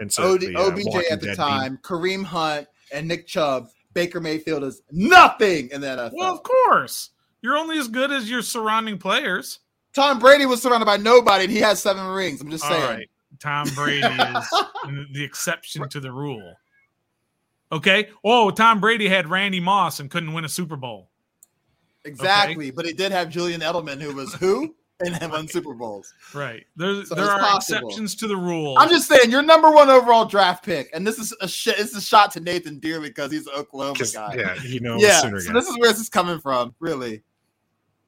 and 0.00 0.12
so 0.12 0.34
OD, 0.34 0.40
the, 0.40 0.56
uh, 0.56 0.62
OBJ 0.66 0.84
Walking 0.86 1.02
at 1.10 1.20
the 1.20 1.26
Dead 1.28 1.36
time, 1.36 1.78
Kareem 1.82 2.24
Hunt, 2.24 2.66
and 2.92 3.06
Nick 3.06 3.26
Chubb. 3.26 3.68
Baker 3.92 4.20
Mayfield 4.20 4.62
is 4.64 4.82
nothing 4.90 5.68
in 5.70 5.80
the 5.80 5.86
NFL. 5.86 6.10
Well, 6.14 6.34
of 6.34 6.42
course. 6.42 7.10
You're 7.42 7.56
only 7.56 7.78
as 7.78 7.88
good 7.88 8.10
as 8.10 8.28
your 8.28 8.42
surrounding 8.42 8.98
players. 8.98 9.60
Tom 9.94 10.18
Brady 10.18 10.44
was 10.46 10.60
surrounded 10.60 10.84
by 10.86 10.96
nobody, 10.98 11.44
and 11.44 11.52
he 11.52 11.60
has 11.60 11.80
seven 11.80 12.06
rings. 12.06 12.40
I'm 12.40 12.50
just 12.50 12.64
All 12.64 12.70
saying. 12.70 12.82
right. 12.84 13.10
Tom 13.40 13.68
Brady 13.74 14.06
is 14.06 14.50
the 15.12 15.22
exception 15.24 15.88
to 15.88 16.00
the 16.00 16.10
rule. 16.12 16.54
Okay. 17.72 18.08
Oh, 18.24 18.50
Tom 18.50 18.80
Brady 18.80 19.08
had 19.08 19.28
Randy 19.28 19.60
Moss 19.60 20.00
and 20.00 20.10
couldn't 20.10 20.32
win 20.32 20.44
a 20.44 20.48
Super 20.48 20.76
Bowl. 20.76 21.10
Exactly, 22.04 22.70
but 22.70 22.86
he 22.86 22.92
did 22.92 23.10
have 23.10 23.28
Julian 23.28 23.60
Edelman, 23.60 24.00
who 24.00 24.14
was 24.14 24.32
who, 24.34 24.72
and 25.00 25.12
have 25.16 25.32
won 25.32 25.48
Super 25.48 25.74
Bowls. 25.74 26.14
Right. 26.32 26.64
There, 26.76 27.04
So 27.04 27.16
there 27.16 27.24
are 27.28 27.40
possible. 27.40 27.78
exceptions 27.88 28.14
to 28.16 28.28
the 28.28 28.36
rule. 28.36 28.76
I'm 28.78 28.88
just 28.88 29.08
saying, 29.08 29.28
your 29.32 29.42
number 29.42 29.72
one 29.72 29.90
overall 29.90 30.24
draft 30.24 30.64
pick, 30.64 30.88
and 30.94 31.04
this 31.04 31.18
is 31.18 31.34
a 31.40 31.48
sh- 31.48 31.66
it's 31.76 31.96
a 31.96 32.00
shot 32.00 32.30
to 32.32 32.40
Nathan 32.40 32.78
Dearly 32.78 33.08
because 33.08 33.32
he's 33.32 33.48
an 33.48 33.54
Oklahoma 33.56 33.98
'cause, 33.98 34.12
guy. 34.12 34.36
yeah, 34.38 34.54
you 34.62 34.78
know, 34.78 34.96
yeah. 34.98 35.20
Sooner 35.20 35.40
So 35.40 35.48
guy. 35.48 35.54
this 35.58 35.68
is 35.68 35.76
where 35.80 35.90
this 35.90 36.00
is 36.00 36.08
coming 36.08 36.38
from, 36.38 36.76
really. 36.78 37.22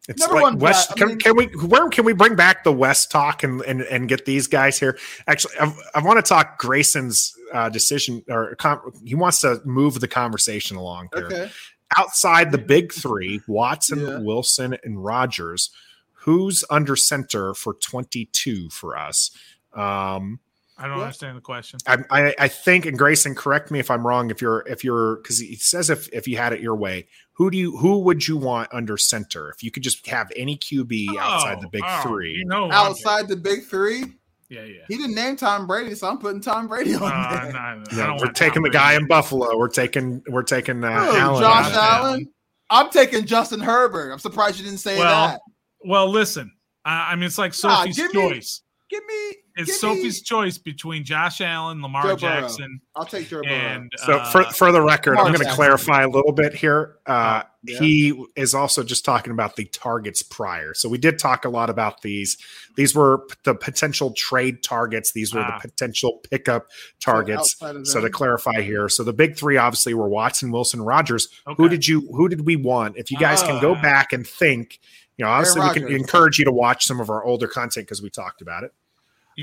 It's 0.09 0.21
Number 0.23 0.37
like 0.37 0.43
one 0.45 0.59
West. 0.59 0.97
draft- 0.97 1.01
I 1.23 1.27
can, 1.27 1.37
mean- 1.37 1.51
can 1.51 1.61
we 1.63 1.67
where 1.69 1.89
can 1.91 2.05
we 2.07 2.15
bring 2.15 2.35
back 2.35 2.65
the 2.65 2.73
West 2.73 3.11
talk 3.11 3.43
and 3.43 3.61
and, 3.63 3.83
and 3.83 4.09
get 4.09 4.25
these 4.25 4.47
guys 4.47 4.79
here? 4.79 4.99
Actually, 5.27 5.55
I, 5.61 5.77
I 5.97 6.03
want 6.03 6.17
to 6.25 6.29
talk 6.29 6.59
Grayson's 6.59 7.35
uh, 7.53 7.69
decision 7.69 8.25
or 8.29 8.55
com- 8.57 8.93
he 9.05 9.15
wants 9.15 9.41
to 9.43 9.61
move 9.65 10.01
the 10.01 10.09
conversation 10.09 10.77
along 10.79 11.09
here. 11.15 11.27
Okay. 11.27 11.51
Outside 11.97 12.53
the 12.53 12.59
big 12.59 12.93
three, 12.93 13.41
Watson, 13.47 14.01
Yeah. 14.01 14.19
Wilson, 14.19 14.77
and 14.85 15.03
Rodgers, 15.03 15.71
who's 16.13 16.65
under 16.71 16.97
center 16.97 17.55
for 17.55 17.75
twenty 17.75 18.27
two 18.33 18.69
for 18.71 18.97
us? 18.99 19.31
Um, 19.75 20.41
I 20.81 20.87
don't 20.87 20.99
What? 20.99 21.05
understand 21.05 21.37
the 21.37 21.41
question. 21.43 21.81
I, 21.87 21.99
I, 22.11 22.35
I 22.39 22.49
think, 22.49 22.87
and 22.87 22.97
Grayson, 22.97 23.35
correct 23.35 23.71
me 23.71 23.79
if 23.81 23.91
I'm 23.91 24.07
wrong. 24.07 24.31
If 24.31 24.41
you're, 24.41 24.61
if 24.69 24.85
you're, 24.85 25.17
because 25.17 25.41
he 25.41 25.57
says 25.57 25.91
if 25.91 26.09
if 26.13 26.29
you 26.29 26.37
had 26.37 26.53
it 26.53 26.61
your 26.61 26.77
way, 26.77 27.09
who 27.39 27.51
do 27.51 27.57
you, 27.57 27.77
who 27.77 28.01
would 28.01 28.27
you 28.29 28.37
want 28.37 28.69
under 28.75 28.97
center? 28.99 29.49
If 29.51 29.63
you 29.63 29.71
could 29.71 29.83
just 29.85 30.07
have 30.09 30.31
any 30.37 30.57
QB 30.59 31.07
outside 31.19 31.61
the 31.63 31.69
big 31.69 31.83
Oh, 31.85 32.01
oh, 32.05 32.09
three, 32.09 32.35
You 32.35 32.45
know, 32.45 32.65
I'm- 32.65 32.73
Outside 32.73 33.29
the 33.29 33.37
big 33.37 33.65
three, 33.65 34.03
Yeah, 34.51 34.65
yeah. 34.65 34.81
he 34.89 34.97
didn't 34.97 35.15
name 35.15 35.37
Tom 35.37 35.67
Brady, 35.67 35.95
so 35.95 36.09
I'm 36.09 36.19
putting 36.19 36.41
Tom 36.41 36.67
Brady 36.69 36.95
on 36.97 37.03
Uh, 37.03 37.41
there. 37.45 37.53
no, 37.53 37.59
I 37.59 37.83
Yeah, 37.97 38.17
we're 38.21 38.33
taking 38.33 38.55
Tom 38.55 38.63
the 38.65 38.71
guy 38.71 38.91
Brady. 38.91 39.03
in 39.05 39.09
Buffalo. 39.09 39.57
We're 39.57 39.69
taking, 39.69 40.21
we're 40.29 40.43
taking 40.43 40.83
uh, 40.85 40.89
Who, 41.07 41.17
Allen. 41.17 41.43
Josh. 41.43 41.73
Allen. 41.75 42.29
I'm 42.71 42.91
taking 42.91 43.25
Justin 43.25 43.61
Herbert. 43.61 44.11
I'm 44.13 44.19
surprised 44.19 44.59
you 44.59 44.65
didn't 44.65 44.81
say 44.81 44.99
Well, 44.99 45.29
that. 45.29 45.41
Well, 45.85 46.09
listen. 46.11 46.51
I, 46.85 47.13
I 47.13 47.15
mean, 47.15 47.25
it's 47.25 47.39
like 47.39 47.53
Nah, 47.63 47.79
Sophie's 47.79 47.97
give 47.97 48.13
me- 48.15 48.31
choice. 48.31 48.63
Give 48.91 49.05
me. 49.07 49.35
It's 49.57 49.67
give 49.67 49.77
Sophie's 49.77 50.19
Me, 50.21 50.25
choice 50.25 50.57
between 50.57 51.05
Josh 51.05 51.41
Allen, 51.41 51.83
Lamar 51.83 52.03
Joe 52.03 52.17
Burrow. 52.17 52.41
Jackson, 52.43 52.81
I'll 52.95 53.05
take 53.05 53.29
Joe 53.29 53.43
Burrow. 53.43 53.53
and 53.53 53.93
So 53.97 54.15
uh, 54.19 54.31
for 54.31 54.45
for 54.45 54.71
the 54.73 54.81
record, 54.81 55.19
I'm 55.19 55.33
going 55.33 55.47
to 55.47 55.53
clarify 55.53 56.03
a 56.03 56.09
little 56.09 56.33
bit 56.33 56.55
here. 56.55 56.97
Uh, 57.07 57.43
Yeah. 57.65 57.79
He 57.81 58.25
is 58.37 58.55
also 58.55 58.85
just 58.85 59.05
talking 59.05 59.33
about 59.33 59.57
the 59.57 59.65
targets 59.65 60.23
prior. 60.23 60.75
So 60.75 60.89
we 60.89 60.97
did 60.97 61.19
talk 61.19 61.45
a 61.45 61.49
lot 61.49 61.71
about 61.71 62.03
these. 62.03 62.39
These 62.77 62.95
were 62.95 63.27
p- 63.29 63.35
the 63.43 63.55
potential 63.57 64.13
trade 64.17 64.63
targets. 64.63 65.11
These 65.13 65.35
were 65.35 65.41
Ah. 65.41 65.59
the 65.61 65.69
potential 65.69 66.21
pickup 66.31 66.69
targets. 67.01 67.57
outside 67.61 67.75
of 67.77 67.87
So 67.89 68.01
to 68.01 68.09
clarify 68.11 68.61
here, 68.63 68.89
so 68.89 69.03
the 69.03 69.13
big 69.13 69.37
three 69.37 69.57
obviously 69.57 69.93
were 69.93 70.09
Watson, 70.09 70.53
Wilson, 70.53 70.81
Rodgers. 70.83 71.29
okay. 71.49 71.57
Who 71.61 71.69
did 71.69 71.87
you? 71.89 72.03
Who 72.13 72.29
did 72.29 72.47
we 72.47 72.55
want? 72.55 72.97
If 72.97 73.11
you 73.11 73.19
guys 73.19 73.43
can 73.43 73.61
go 73.61 73.75
Ah. 73.75 73.83
back 73.83 74.13
and 74.13 74.25
think, 74.27 74.79
you 75.19 75.25
know, 75.25 75.31
obviously 75.31 75.61
we 75.61 75.75
can 75.75 75.89
encourage 75.89 76.39
you 76.39 76.47
to 76.47 76.53
watch 76.53 76.87
some 76.87 77.01
of 77.01 77.11
our 77.11 77.23
older 77.25 77.47
content 77.47 77.87
because 77.87 78.01
we 78.01 78.09
talked 78.09 78.41
about 78.41 78.65
it. 78.65 78.73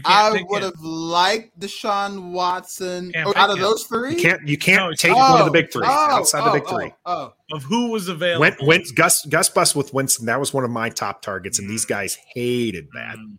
I 0.04 0.44
would 0.50 0.58
it. 0.62 0.64
have 0.66 0.80
liked 0.82 1.58
Deshaun 1.58 2.32
Watson 2.32 3.14
Oh, 3.16 3.32
out 3.36 3.50
of 3.50 3.56
him. 3.56 3.62
those 3.62 3.86
three. 3.86 4.16
You 4.16 4.22
can't 4.22 4.46
you 4.46 4.58
can't 4.58 4.78
No, 4.82 4.86
it's- 4.90 5.00
take 5.02 5.16
one 5.16 5.40
of 5.40 5.46
the 5.46 5.52
big 5.52 5.72
three 5.72 5.86
outside 5.88 6.46
the 6.46 6.52
big 6.60 6.68
three. 6.68 6.92
Oh, 7.06 7.32
of 7.54 7.64
who 7.64 7.92
was 7.92 8.10
available. 8.10 8.42
Went, 8.42 8.56
went 8.62 8.88
Gus 8.96 9.26
Gus 9.26 9.48
Bus 9.48 9.74
with 9.74 9.94
Winston. 9.94 10.26
That 10.26 10.38
was 10.40 10.54
one 10.54 10.66
of 10.66 10.70
my 10.70 10.90
top 10.90 11.22
targets, 11.22 11.60
and 11.60 11.68
Mm. 11.68 11.72
these 11.72 11.86
guys 11.86 12.18
hated 12.34 12.88
that. 12.94 13.16
Mm, 13.16 13.38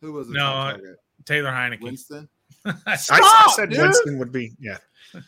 who 0.00 0.12
was 0.12 0.28
the 0.28 0.34
No, 0.34 0.40
top 0.40 0.70
target? 0.76 0.96
Taylor 1.24 1.50
Heinicke. 1.50 1.80
Winston. 1.82 2.28
I, 2.86 2.92
I 3.10 3.52
said 3.56 3.70
dude. 3.70 3.80
Winston 3.80 4.18
would 4.18 4.32
be 4.32 4.52
yeah. 4.60 4.78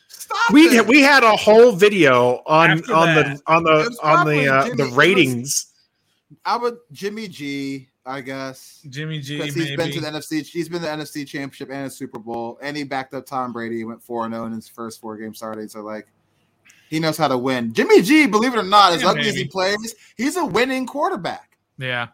Stop 0.08 0.52
We 0.52 0.62
it. 0.76 0.86
we 0.86 1.00
had 1.00 1.22
a 1.24 1.34
whole 1.36 1.72
video 1.72 2.42
on 2.46 2.70
After 2.72 2.94
on 2.94 3.14
that. 3.14 3.36
the 3.38 3.42
on 3.52 3.62
the 3.64 3.98
on 4.02 4.26
the 4.26 4.48
uh, 4.48 4.64
Jimmy- 4.64 4.76
the 4.76 4.82
it 4.82 4.86
was- 4.86 4.94
ratings. 4.96 5.66
I 6.44 6.56
would 6.56 6.78
Jimmy 6.92 7.28
G. 7.28 7.88
I 8.06 8.20
guess 8.22 8.80
Jimmy 8.88 9.20
G. 9.20 9.38
because 9.38 9.54
he's 9.54 9.64
Maybe. 9.64 9.76
been 9.76 9.90
to 9.92 10.00
the 10.00 10.06
NFC. 10.06 10.42
He's 10.46 10.68
been 10.68 10.80
to 10.80 10.86
the 10.86 10.92
NFC 10.92 11.26
Championship 11.26 11.68
and 11.70 11.86
a 11.86 11.90
Super 11.90 12.18
Bowl, 12.18 12.58
and 12.62 12.76
he 12.76 12.82
backed 12.82 13.12
up 13.14 13.26
Tom 13.26 13.52
Brady. 13.52 13.76
He 13.76 13.84
went 13.84 14.00
4-0 14.04 14.46
in 14.46 14.52
his 14.52 14.66
first 14.68 15.00
four 15.00 15.16
game 15.18 15.34
starting. 15.34 15.68
So 15.68 15.80
like, 15.82 16.06
he 16.88 16.98
knows 16.98 17.18
how 17.18 17.28
to 17.28 17.36
win. 17.36 17.72
Jimmy 17.74 18.00
G. 18.02 18.26
Believe 18.26 18.54
it 18.54 18.58
or 18.58 18.62
not, 18.62 18.92
as 18.94 19.02
Yeah, 19.02 19.10
ugly 19.10 19.28
as 19.28 19.34
he 19.34 19.44
plays, 19.44 19.94
he's 20.16 20.36
a 20.36 20.44
winning 20.44 20.86
quarterback. 20.86 21.58
yeah. 21.78 22.08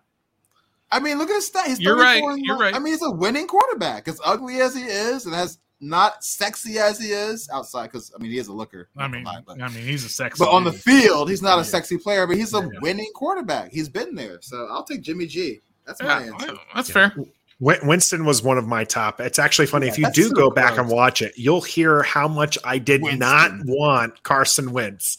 I 0.96 1.00
mean, 1.00 1.18
look 1.18 1.28
at 1.30 1.34
his 1.36 1.50
stats. 1.50 1.66
He's 1.66 1.80
You're 1.80 1.96
34 1.98 2.28
right, 2.28 2.34
and 2.36 2.44
you're 2.44 2.58
right. 2.58 2.74
I 2.74 2.78
mean, 2.78 2.92
he's 2.92 3.02
a 3.02 3.10
winning 3.10 3.46
quarterback. 3.46 4.08
As 4.08 4.20
ugly 4.24 4.60
as 4.60 4.74
he 4.74 4.82
is, 4.84 5.26
and 5.26 5.34
as 5.34 5.58
not 5.80 6.24
sexy 6.24 6.78
as 6.78 6.98
he 6.98 7.08
is 7.08 7.48
outside, 7.52 7.88
because 7.92 8.10
I 8.18 8.22
mean, 8.22 8.30
he 8.32 8.38
is 8.38 8.48
a 8.48 8.52
looker. 8.52 8.88
I 8.96 9.08
mean, 9.08 9.24
but, 9.46 9.60
I 9.60 9.68
mean, 9.68 9.84
he's 9.84 10.04
a 10.04 10.08
sexy. 10.08 10.42
but 10.42 10.50
on 10.50 10.64
the 10.64 10.72
field, 10.72 11.28
he's 11.28 11.42
not 11.42 11.58
a 11.58 11.64
sexy 11.64 11.98
player, 11.98 12.26
but 12.26 12.36
he's 12.36 12.54
a 12.54 12.60
Yeah. 12.60 12.80
winning 12.80 13.10
quarterback. 13.14 13.70
He's 13.72 13.88
been 13.88 14.14
there, 14.14 14.38
so 14.40 14.66
I'll 14.70 14.84
take 14.84 15.02
Jimmy 15.02 15.26
G. 15.26 15.60
That's 15.86 16.02
my 16.02 16.24
yeah, 16.24 16.32
answer. 16.32 16.54
that's 16.74 16.88
Yeah. 16.88 17.10
fair. 17.10 17.14
Winston 17.58 18.26
was 18.26 18.42
one 18.42 18.58
of 18.58 18.66
my 18.66 18.84
top. 18.84 19.18
It's 19.18 19.38
actually 19.38 19.66
funny 19.66 19.86
Yeah, 19.86 19.92
if 19.92 19.98
you 19.98 20.10
do 20.12 20.24
so 20.28 20.34
go 20.34 20.50
back 20.50 20.74
gross. 20.74 20.80
and 20.80 20.88
watch 20.90 21.22
it, 21.22 21.32
you'll 21.36 21.62
hear 21.62 22.02
how 22.02 22.28
much 22.28 22.58
I 22.64 22.76
did 22.78 23.00
Winston. 23.02 23.18
not 23.18 23.50
want 23.64 24.22
Carson 24.24 24.72
Wentz. 24.72 25.16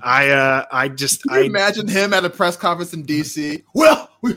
I 0.00 0.30
uh 0.30 0.66
I 0.70 0.88
just 0.88 1.22
Can 1.24 1.32
you 1.34 1.40
I 1.40 1.44
imagine 1.46 1.88
him 1.88 2.14
at 2.14 2.24
a 2.24 2.30
press 2.30 2.56
conference 2.56 2.92
in 2.92 3.04
DC? 3.04 3.64
Well, 3.74 4.08
we 4.22 4.36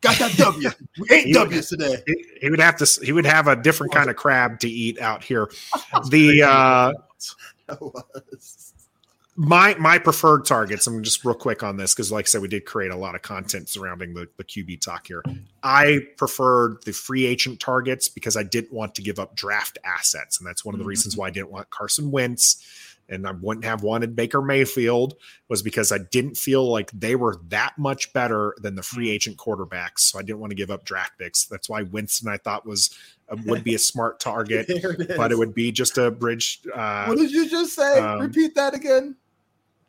got 0.00 0.18
that 0.18 0.36
W. 0.36 0.68
We 0.98 1.08
ate 1.10 1.34
W's 1.34 1.68
today. 1.68 1.96
he, 2.40 2.50
would 2.50 2.60
have 2.60 2.76
to 2.76 3.04
he 3.04 3.12
would 3.12 3.26
have 3.26 3.46
a 3.48 3.56
different 3.56 3.92
kind 3.92 4.08
of 4.10 4.16
crab 4.16 4.60
to 4.60 4.68
eat 4.68 5.00
out 5.00 5.24
here. 5.24 5.50
The 6.10 6.42
uh 7.68 7.76
my 9.36 9.74
my 9.76 9.98
preferred 9.98 10.44
targets 10.44 10.86
i'm 10.88 11.02
just 11.04 11.24
real 11.24 11.34
quick 11.34 11.62
on 11.62 11.76
this 11.76 11.94
because 11.94 12.10
like 12.10 12.24
i 12.24 12.26
said 12.26 12.42
we 12.42 12.48
did 12.48 12.64
create 12.64 12.90
a 12.90 12.96
lot 12.96 13.14
of 13.14 13.22
content 13.22 13.68
surrounding 13.68 14.12
the, 14.12 14.26
the 14.36 14.42
qb 14.42 14.80
talk 14.80 15.06
here 15.06 15.22
i 15.62 16.00
preferred 16.16 16.78
the 16.84 16.92
free 16.92 17.24
agent 17.24 17.60
targets 17.60 18.08
because 18.08 18.36
i 18.36 18.42
didn't 18.42 18.72
want 18.72 18.96
to 18.96 19.02
give 19.02 19.20
up 19.20 19.36
draft 19.36 19.78
assets 19.84 20.40
and 20.40 20.46
that's 20.48 20.64
one 20.64 20.74
of 20.74 20.78
the 20.80 20.84
Mhm. 20.84 20.88
reasons 20.88 21.16
why 21.16 21.28
i 21.28 21.30
didn't 21.30 21.50
want 21.52 21.70
carson 21.70 22.10
wentz 22.10 22.64
and 23.08 23.26
i 23.26 23.30
wouldn't 23.32 23.64
have 23.64 23.82
wanted 23.82 24.14
baker 24.16 24.40
mayfield 24.42 25.14
was 25.48 25.62
because 25.62 25.90
i 25.92 25.98
didn't 25.98 26.36
feel 26.36 26.68
like 26.70 26.90
they 26.92 27.14
were 27.16 27.36
that 27.48 27.72
much 27.78 28.12
better 28.12 28.54
than 28.60 28.74
the 28.74 28.82
free 28.82 29.10
agent 29.10 29.36
quarterbacks 29.36 30.00
so 30.00 30.18
i 30.18 30.22
didn't 30.22 30.38
want 30.40 30.50
to 30.50 30.54
give 30.56 30.70
up 30.70 30.84
draft 30.84 31.12
picks 31.18 31.44
that's 31.46 31.68
why 31.68 31.82
winston 31.82 32.28
i 32.28 32.36
thought 32.36 32.66
was 32.66 32.96
uh, 33.30 33.36
would 33.46 33.64
be 33.64 33.74
a 33.74 33.78
smart 33.78 34.18
target 34.20 34.66
There 34.68 34.92
it 34.92 35.10
is. 35.10 35.16
but 35.16 35.32
it 35.32 35.38
would 35.38 35.54
be 35.54 35.70
just 35.72 35.96
a 35.98 36.10
bridge 36.10 36.60
uh, 36.74 37.06
What 37.06 37.18
did 37.18 37.30
you 37.30 37.48
just 37.48 37.74
say? 37.74 37.98
um, 37.98 38.20
Repeat 38.20 38.54
that 38.54 38.74
again. 38.74 39.16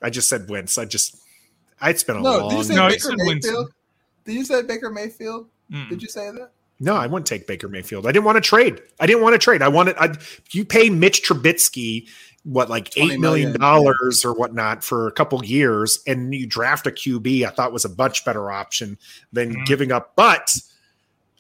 I 0.01 0.09
just 0.09 0.27
said 0.29 0.49
Wentz. 0.49 0.77
I 0.77 0.85
just, 0.85 1.17
it's 1.81 2.03
been 2.03 2.17
a 2.17 2.21
No, 2.21 2.37
long. 2.37 2.49
did 2.49 2.57
you 2.57 2.63
say 2.63 2.75
No, 2.75 2.87
Baker 2.89 3.09
Mayfield? 3.15 3.27
Winston. 3.27 3.67
Did 4.25 4.33
you 4.35 4.43
say 4.45 4.61
Baker 4.63 4.89
Mayfield? 4.89 5.47
Mm. 5.71 5.89
Did 5.89 6.01
you 6.01 6.07
say 6.09 6.31
that? 6.31 6.51
no, 6.81 6.95
I 6.95 7.07
wouldn't 7.07 7.25
take 7.27 7.47
Baker 7.47 7.67
Mayfield. 7.67 8.07
I 8.07 8.11
didn't 8.13 8.23
want 8.25 8.37
to 8.37 8.41
trade. 8.41 8.81
I 8.99 9.05
didn't 9.05 9.21
want 9.21 9.33
to 9.33 9.39
trade. 9.39 9.61
I 9.61 9.67
wanted. 9.67 9.95
I 9.97 10.15
you 10.51 10.63
pay 10.63 10.89
Mitch 10.89 11.21
Trubisky 11.27 12.07
what 12.51 12.69
like 12.69 12.97
eight 12.97 13.19
million 13.19 13.51
million. 13.51 13.59
dollars 13.59 14.25
or 14.25 14.33
whatnot 14.33 14.83
for 14.83 15.07
a 15.07 15.11
couple 15.11 15.43
years, 15.45 15.99
and 16.07 16.33
you 16.33 16.45
draft 16.47 16.87
a 16.87 16.91
QB. 16.91 17.45
I 17.45 17.49
thought 17.51 17.71
was 17.71 17.85
a 17.85 17.95
much 17.95 18.25
better 18.25 18.51
option 18.51 18.97
than 19.31 19.55
Mhm. 19.55 19.65
giving 19.65 19.91
up. 19.91 20.15
But 20.15 20.53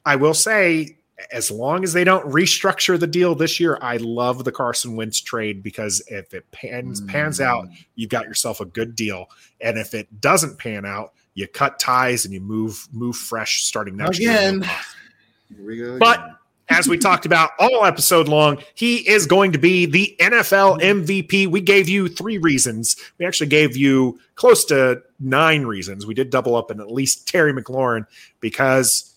I 0.05 0.15
will 0.15 0.33
say. 0.33 0.95
As 1.33 1.51
long 1.51 1.83
as 1.83 1.91
they 1.91 2.05
don't 2.05 2.25
restructure 2.31 2.97
the 2.97 3.05
deal 3.05 3.35
this 3.35 3.59
year, 3.59 3.77
I 3.81 3.97
love 3.97 4.45
the 4.45 4.53
Carson 4.53 4.95
Wentz 4.95 5.19
trade 5.19 5.61
because 5.61 6.01
if 6.07 6.33
it 6.33 6.49
pans 6.51 7.01
pans 7.01 7.41
out, 7.41 7.67
you've 7.95 8.09
got 8.09 8.23
yourself 8.23 8.61
a 8.61 8.65
good 8.65 8.95
deal. 8.95 9.25
And 9.59 9.77
if 9.77 9.93
it 9.93 10.21
doesn't 10.21 10.57
pan 10.57 10.85
out, 10.85 11.11
you 11.33 11.45
cut 11.45 11.77
ties 11.77 12.23
and 12.23 12.33
you 12.33 12.39
move 12.39 12.87
move 12.93 13.17
fresh 13.17 13.63
starting 13.63 13.97
next 13.97 14.17
year. 14.17 14.31
Again. 14.31 14.61
Here 14.61 15.65
we 15.65 15.77
go. 15.77 15.99
But 15.99 16.19
again. 16.21 16.35
As 16.69 16.87
we 16.87 16.97
talked 16.97 17.25
about 17.25 17.51
all 17.59 17.85
episode 17.85 18.27
long, 18.27 18.61
he 18.75 19.07
is 19.07 19.25
going 19.25 19.51
to 19.51 19.57
be 19.57 19.85
the 19.85 20.15
NFL 20.19 20.81
MVP. 20.81 21.47
We 21.47 21.61
gave 21.61 21.89
you 21.89 22.07
three 22.07 22.37
reasons. 22.37 22.95
We 23.17 23.25
actually 23.25 23.47
gave 23.47 23.75
you 23.75 24.19
close 24.35 24.65
to 24.65 25.01
nine 25.19 25.63
reasons. 25.63 26.05
We 26.05 26.13
did 26.13 26.29
double 26.29 26.55
up 26.55 26.71
in 26.71 26.79
at 26.79 26.91
least 26.91 27.27
Terry 27.27 27.53
McLaurin 27.53 28.05
because 28.39 29.15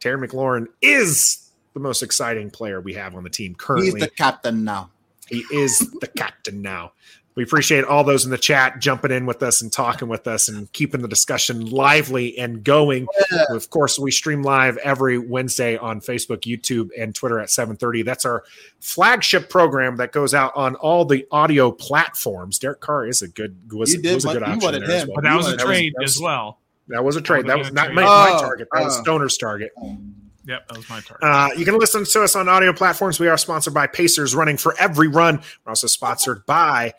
Terry 0.00 0.26
McLaurin 0.26 0.66
is 0.80 1.50
the 1.74 1.80
most 1.80 2.02
exciting 2.02 2.50
player 2.50 2.80
we 2.80 2.94
have 2.94 3.14
on 3.14 3.24
the 3.24 3.30
team 3.30 3.54
currently. 3.54 3.92
He's 3.92 4.00
the 4.00 4.10
captain 4.10 4.64
now. 4.64 4.90
He 5.28 5.44
is 5.52 5.78
the 6.00 6.06
captain 6.16 6.62
now. 6.62 6.92
We 7.34 7.44
appreciate 7.44 7.84
all 7.84 8.04
those 8.04 8.24
in 8.24 8.30
the 8.30 8.38
chat 8.38 8.78
jumping 8.78 9.10
in 9.10 9.24
with 9.24 9.42
us 9.42 9.62
and 9.62 9.72
talking 9.72 10.08
with 10.08 10.26
us 10.26 10.48
and 10.48 10.70
keeping 10.72 11.00
the 11.00 11.08
discussion 11.08 11.64
lively 11.70 12.36
and 12.38 12.62
going. 12.62 13.06
Yeah. 13.30 13.44
Of 13.50 13.70
course, 13.70 13.98
we 13.98 14.10
stream 14.10 14.42
live 14.42 14.76
every 14.78 15.18
Wednesday 15.18 15.78
on 15.78 16.00
Facebook, 16.00 16.40
YouTube, 16.40 16.90
and 16.98 17.14
Twitter 17.14 17.40
at 17.40 17.48
7:30. 17.48 18.04
That's 18.04 18.26
our 18.26 18.44
flagship 18.80 19.48
program 19.48 19.96
that 19.96 20.12
goes 20.12 20.34
out 20.34 20.52
on 20.54 20.74
all 20.76 21.06
the 21.06 21.26
audio 21.30 21.72
platforms. 21.72 22.58
Derek 22.58 22.80
Carr 22.80 23.06
is 23.06 23.22
a 23.22 23.28
good 23.28 23.56
was, 23.72 23.94
did, 23.96 24.14
was 24.14 24.24
a 24.26 24.34
good 24.34 24.42
option 24.42 24.72
there 24.72 24.84
as 24.84 25.06
well. 25.06 25.14
But 25.14 25.24
that 25.24 25.36
was 25.36 25.48
a 25.48 25.56
trade 25.56 25.94
as 26.02 26.20
well. 26.20 26.58
That 26.88 27.04
was 27.04 27.16
a 27.16 27.22
trade. 27.22 27.46
That 27.46 27.58
was 27.58 27.72
not 27.72 27.94
my, 27.94 28.02
my, 28.02 28.38
target. 28.40 28.68
That 28.72 28.84
was 28.84 28.98
oh. 28.98 29.02
Stoner's 29.02 29.38
target. 29.38 29.72
Yep, 30.44 30.68
that 30.68 30.76
was 30.76 30.90
my 30.90 31.00
target. 31.00 31.22
Uh, 31.22 31.50
you 31.56 31.64
can 31.64 31.78
listen 31.78 32.04
to 32.04 32.22
us 32.22 32.34
on 32.34 32.48
audio 32.48 32.72
platforms. 32.72 33.20
We 33.20 33.28
are 33.28 33.38
sponsored 33.38 33.72
by 33.72 33.86
Pacers 33.86 34.34
Running 34.34 34.56
for 34.56 34.74
Every 34.78 35.08
Run. 35.08 35.36
We're 35.64 35.70
also 35.70 35.86
sponsored 35.86 36.44
by 36.46 36.94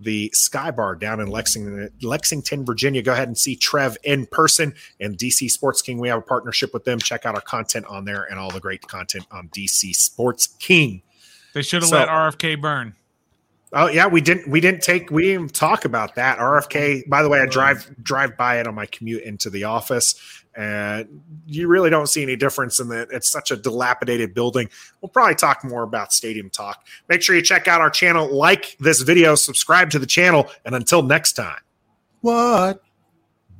the 0.00 0.30
Sky 0.32 0.70
Bar 0.70 0.96
down 0.96 1.20
in 1.20 1.28
Lexington, 1.28 1.90
Lexington, 2.02 2.64
Virginia. 2.64 3.02
Go 3.02 3.12
ahead 3.12 3.28
and 3.28 3.36
see 3.36 3.56
Trev 3.56 3.96
in 4.04 4.26
person 4.26 4.74
and 5.00 5.16
DC 5.16 5.50
Sports 5.50 5.82
King. 5.82 5.98
We 5.98 6.08
have 6.08 6.18
a 6.18 6.22
partnership 6.22 6.72
with 6.72 6.84
them. 6.84 6.98
Check 6.98 7.26
out 7.26 7.34
our 7.34 7.40
content 7.40 7.86
on 7.86 8.04
there 8.04 8.24
and 8.24 8.38
all 8.38 8.50
the 8.50 8.60
great 8.60 8.82
content 8.86 9.26
on 9.30 9.48
DC 9.48 9.94
Sports 9.94 10.48
King. 10.58 11.02
They 11.54 11.62
should 11.62 11.82
have 11.82 11.90
so, 11.90 11.96
let 11.96 12.08
RFK 12.08 12.60
burn. 12.60 12.94
Oh 13.72 13.88
yeah, 13.88 14.06
we 14.06 14.20
didn't. 14.20 14.48
We 14.48 14.60
didn't 14.60 14.82
take. 14.82 15.10
We 15.10 15.24
didn't 15.24 15.54
talk 15.54 15.84
about 15.84 16.14
that. 16.14 16.38
RFK. 16.38 17.06
By 17.08 17.22
the 17.22 17.28
way, 17.28 17.40
I 17.40 17.46
drive 17.46 17.94
drive 18.02 18.36
by 18.36 18.60
it 18.60 18.66
on 18.66 18.74
my 18.74 18.86
commute 18.86 19.24
into 19.24 19.50
the 19.50 19.64
office, 19.64 20.14
and 20.58 21.22
you 21.46 21.68
really 21.68 21.88
don't 21.88 22.08
see 22.08 22.20
any 22.20 22.34
difference 22.34 22.80
in 22.80 22.88
that. 22.88 23.08
It's 23.12 23.30
such 23.30 23.52
a 23.52 23.56
dilapidated 23.56 24.34
building. 24.34 24.68
We'll 25.00 25.08
probably 25.08 25.36
talk 25.36 25.62
more 25.64 25.84
about 25.84 26.12
Stadium 26.12 26.50
Talk. 26.50 26.84
Make 27.08 27.22
sure 27.22 27.36
you 27.36 27.42
check 27.42 27.68
out 27.68 27.80
our 27.80 27.90
channel, 27.90 28.34
like 28.34 28.76
this 28.80 29.02
video, 29.02 29.36
subscribe 29.36 29.90
to 29.90 30.00
the 30.00 30.06
channel, 30.06 30.50
and 30.64 30.74
until 30.74 31.02
next 31.02 31.34
time, 31.34 31.60
what? 32.22 32.82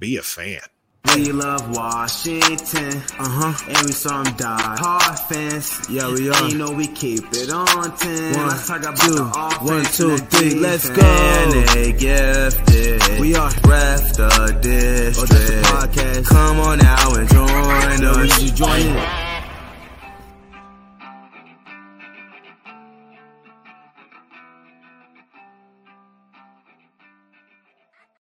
Be 0.00 0.16
a 0.16 0.22
fan. 0.22 0.60
We 1.04 1.32
love 1.32 1.74
Washington, 1.74 3.02
uh 3.18 3.28
huh, 3.28 3.64
and 3.68 3.86
we 3.86 3.92
saw 3.92 4.22
him 4.22 4.36
die. 4.36 4.76
Hard 4.78 5.18
fans, 5.18 5.88
yeah 5.88 6.12
we 6.12 6.28
are. 6.28 6.48
You 6.48 6.58
know 6.58 6.70
we 6.72 6.86
keep 6.86 7.24
it 7.32 7.50
on 7.50 7.96
ten. 7.96 8.36
One, 8.36 8.48
let's 8.48 8.66
talk 8.68 8.80
about 8.80 8.96
two, 8.98 9.14
the 9.14 9.58
one, 9.62 9.84
two, 9.84 10.16
three, 10.18 10.54
let's 10.60 10.88
go. 10.90 11.00
And 11.02 11.68
they 11.68 11.92
gifted. 11.92 13.20
We 13.20 13.34
are 13.34 13.50
ref 13.64 14.12
the 14.16 14.58
district. 14.60 15.32
Oh, 15.32 15.86
podcast. 15.86 16.26
Come 16.26 16.60
on 16.60 16.78
now 16.78 17.14
and 17.14 17.28
join 17.28 18.04
us. 18.04 18.50
Join 18.52 19.27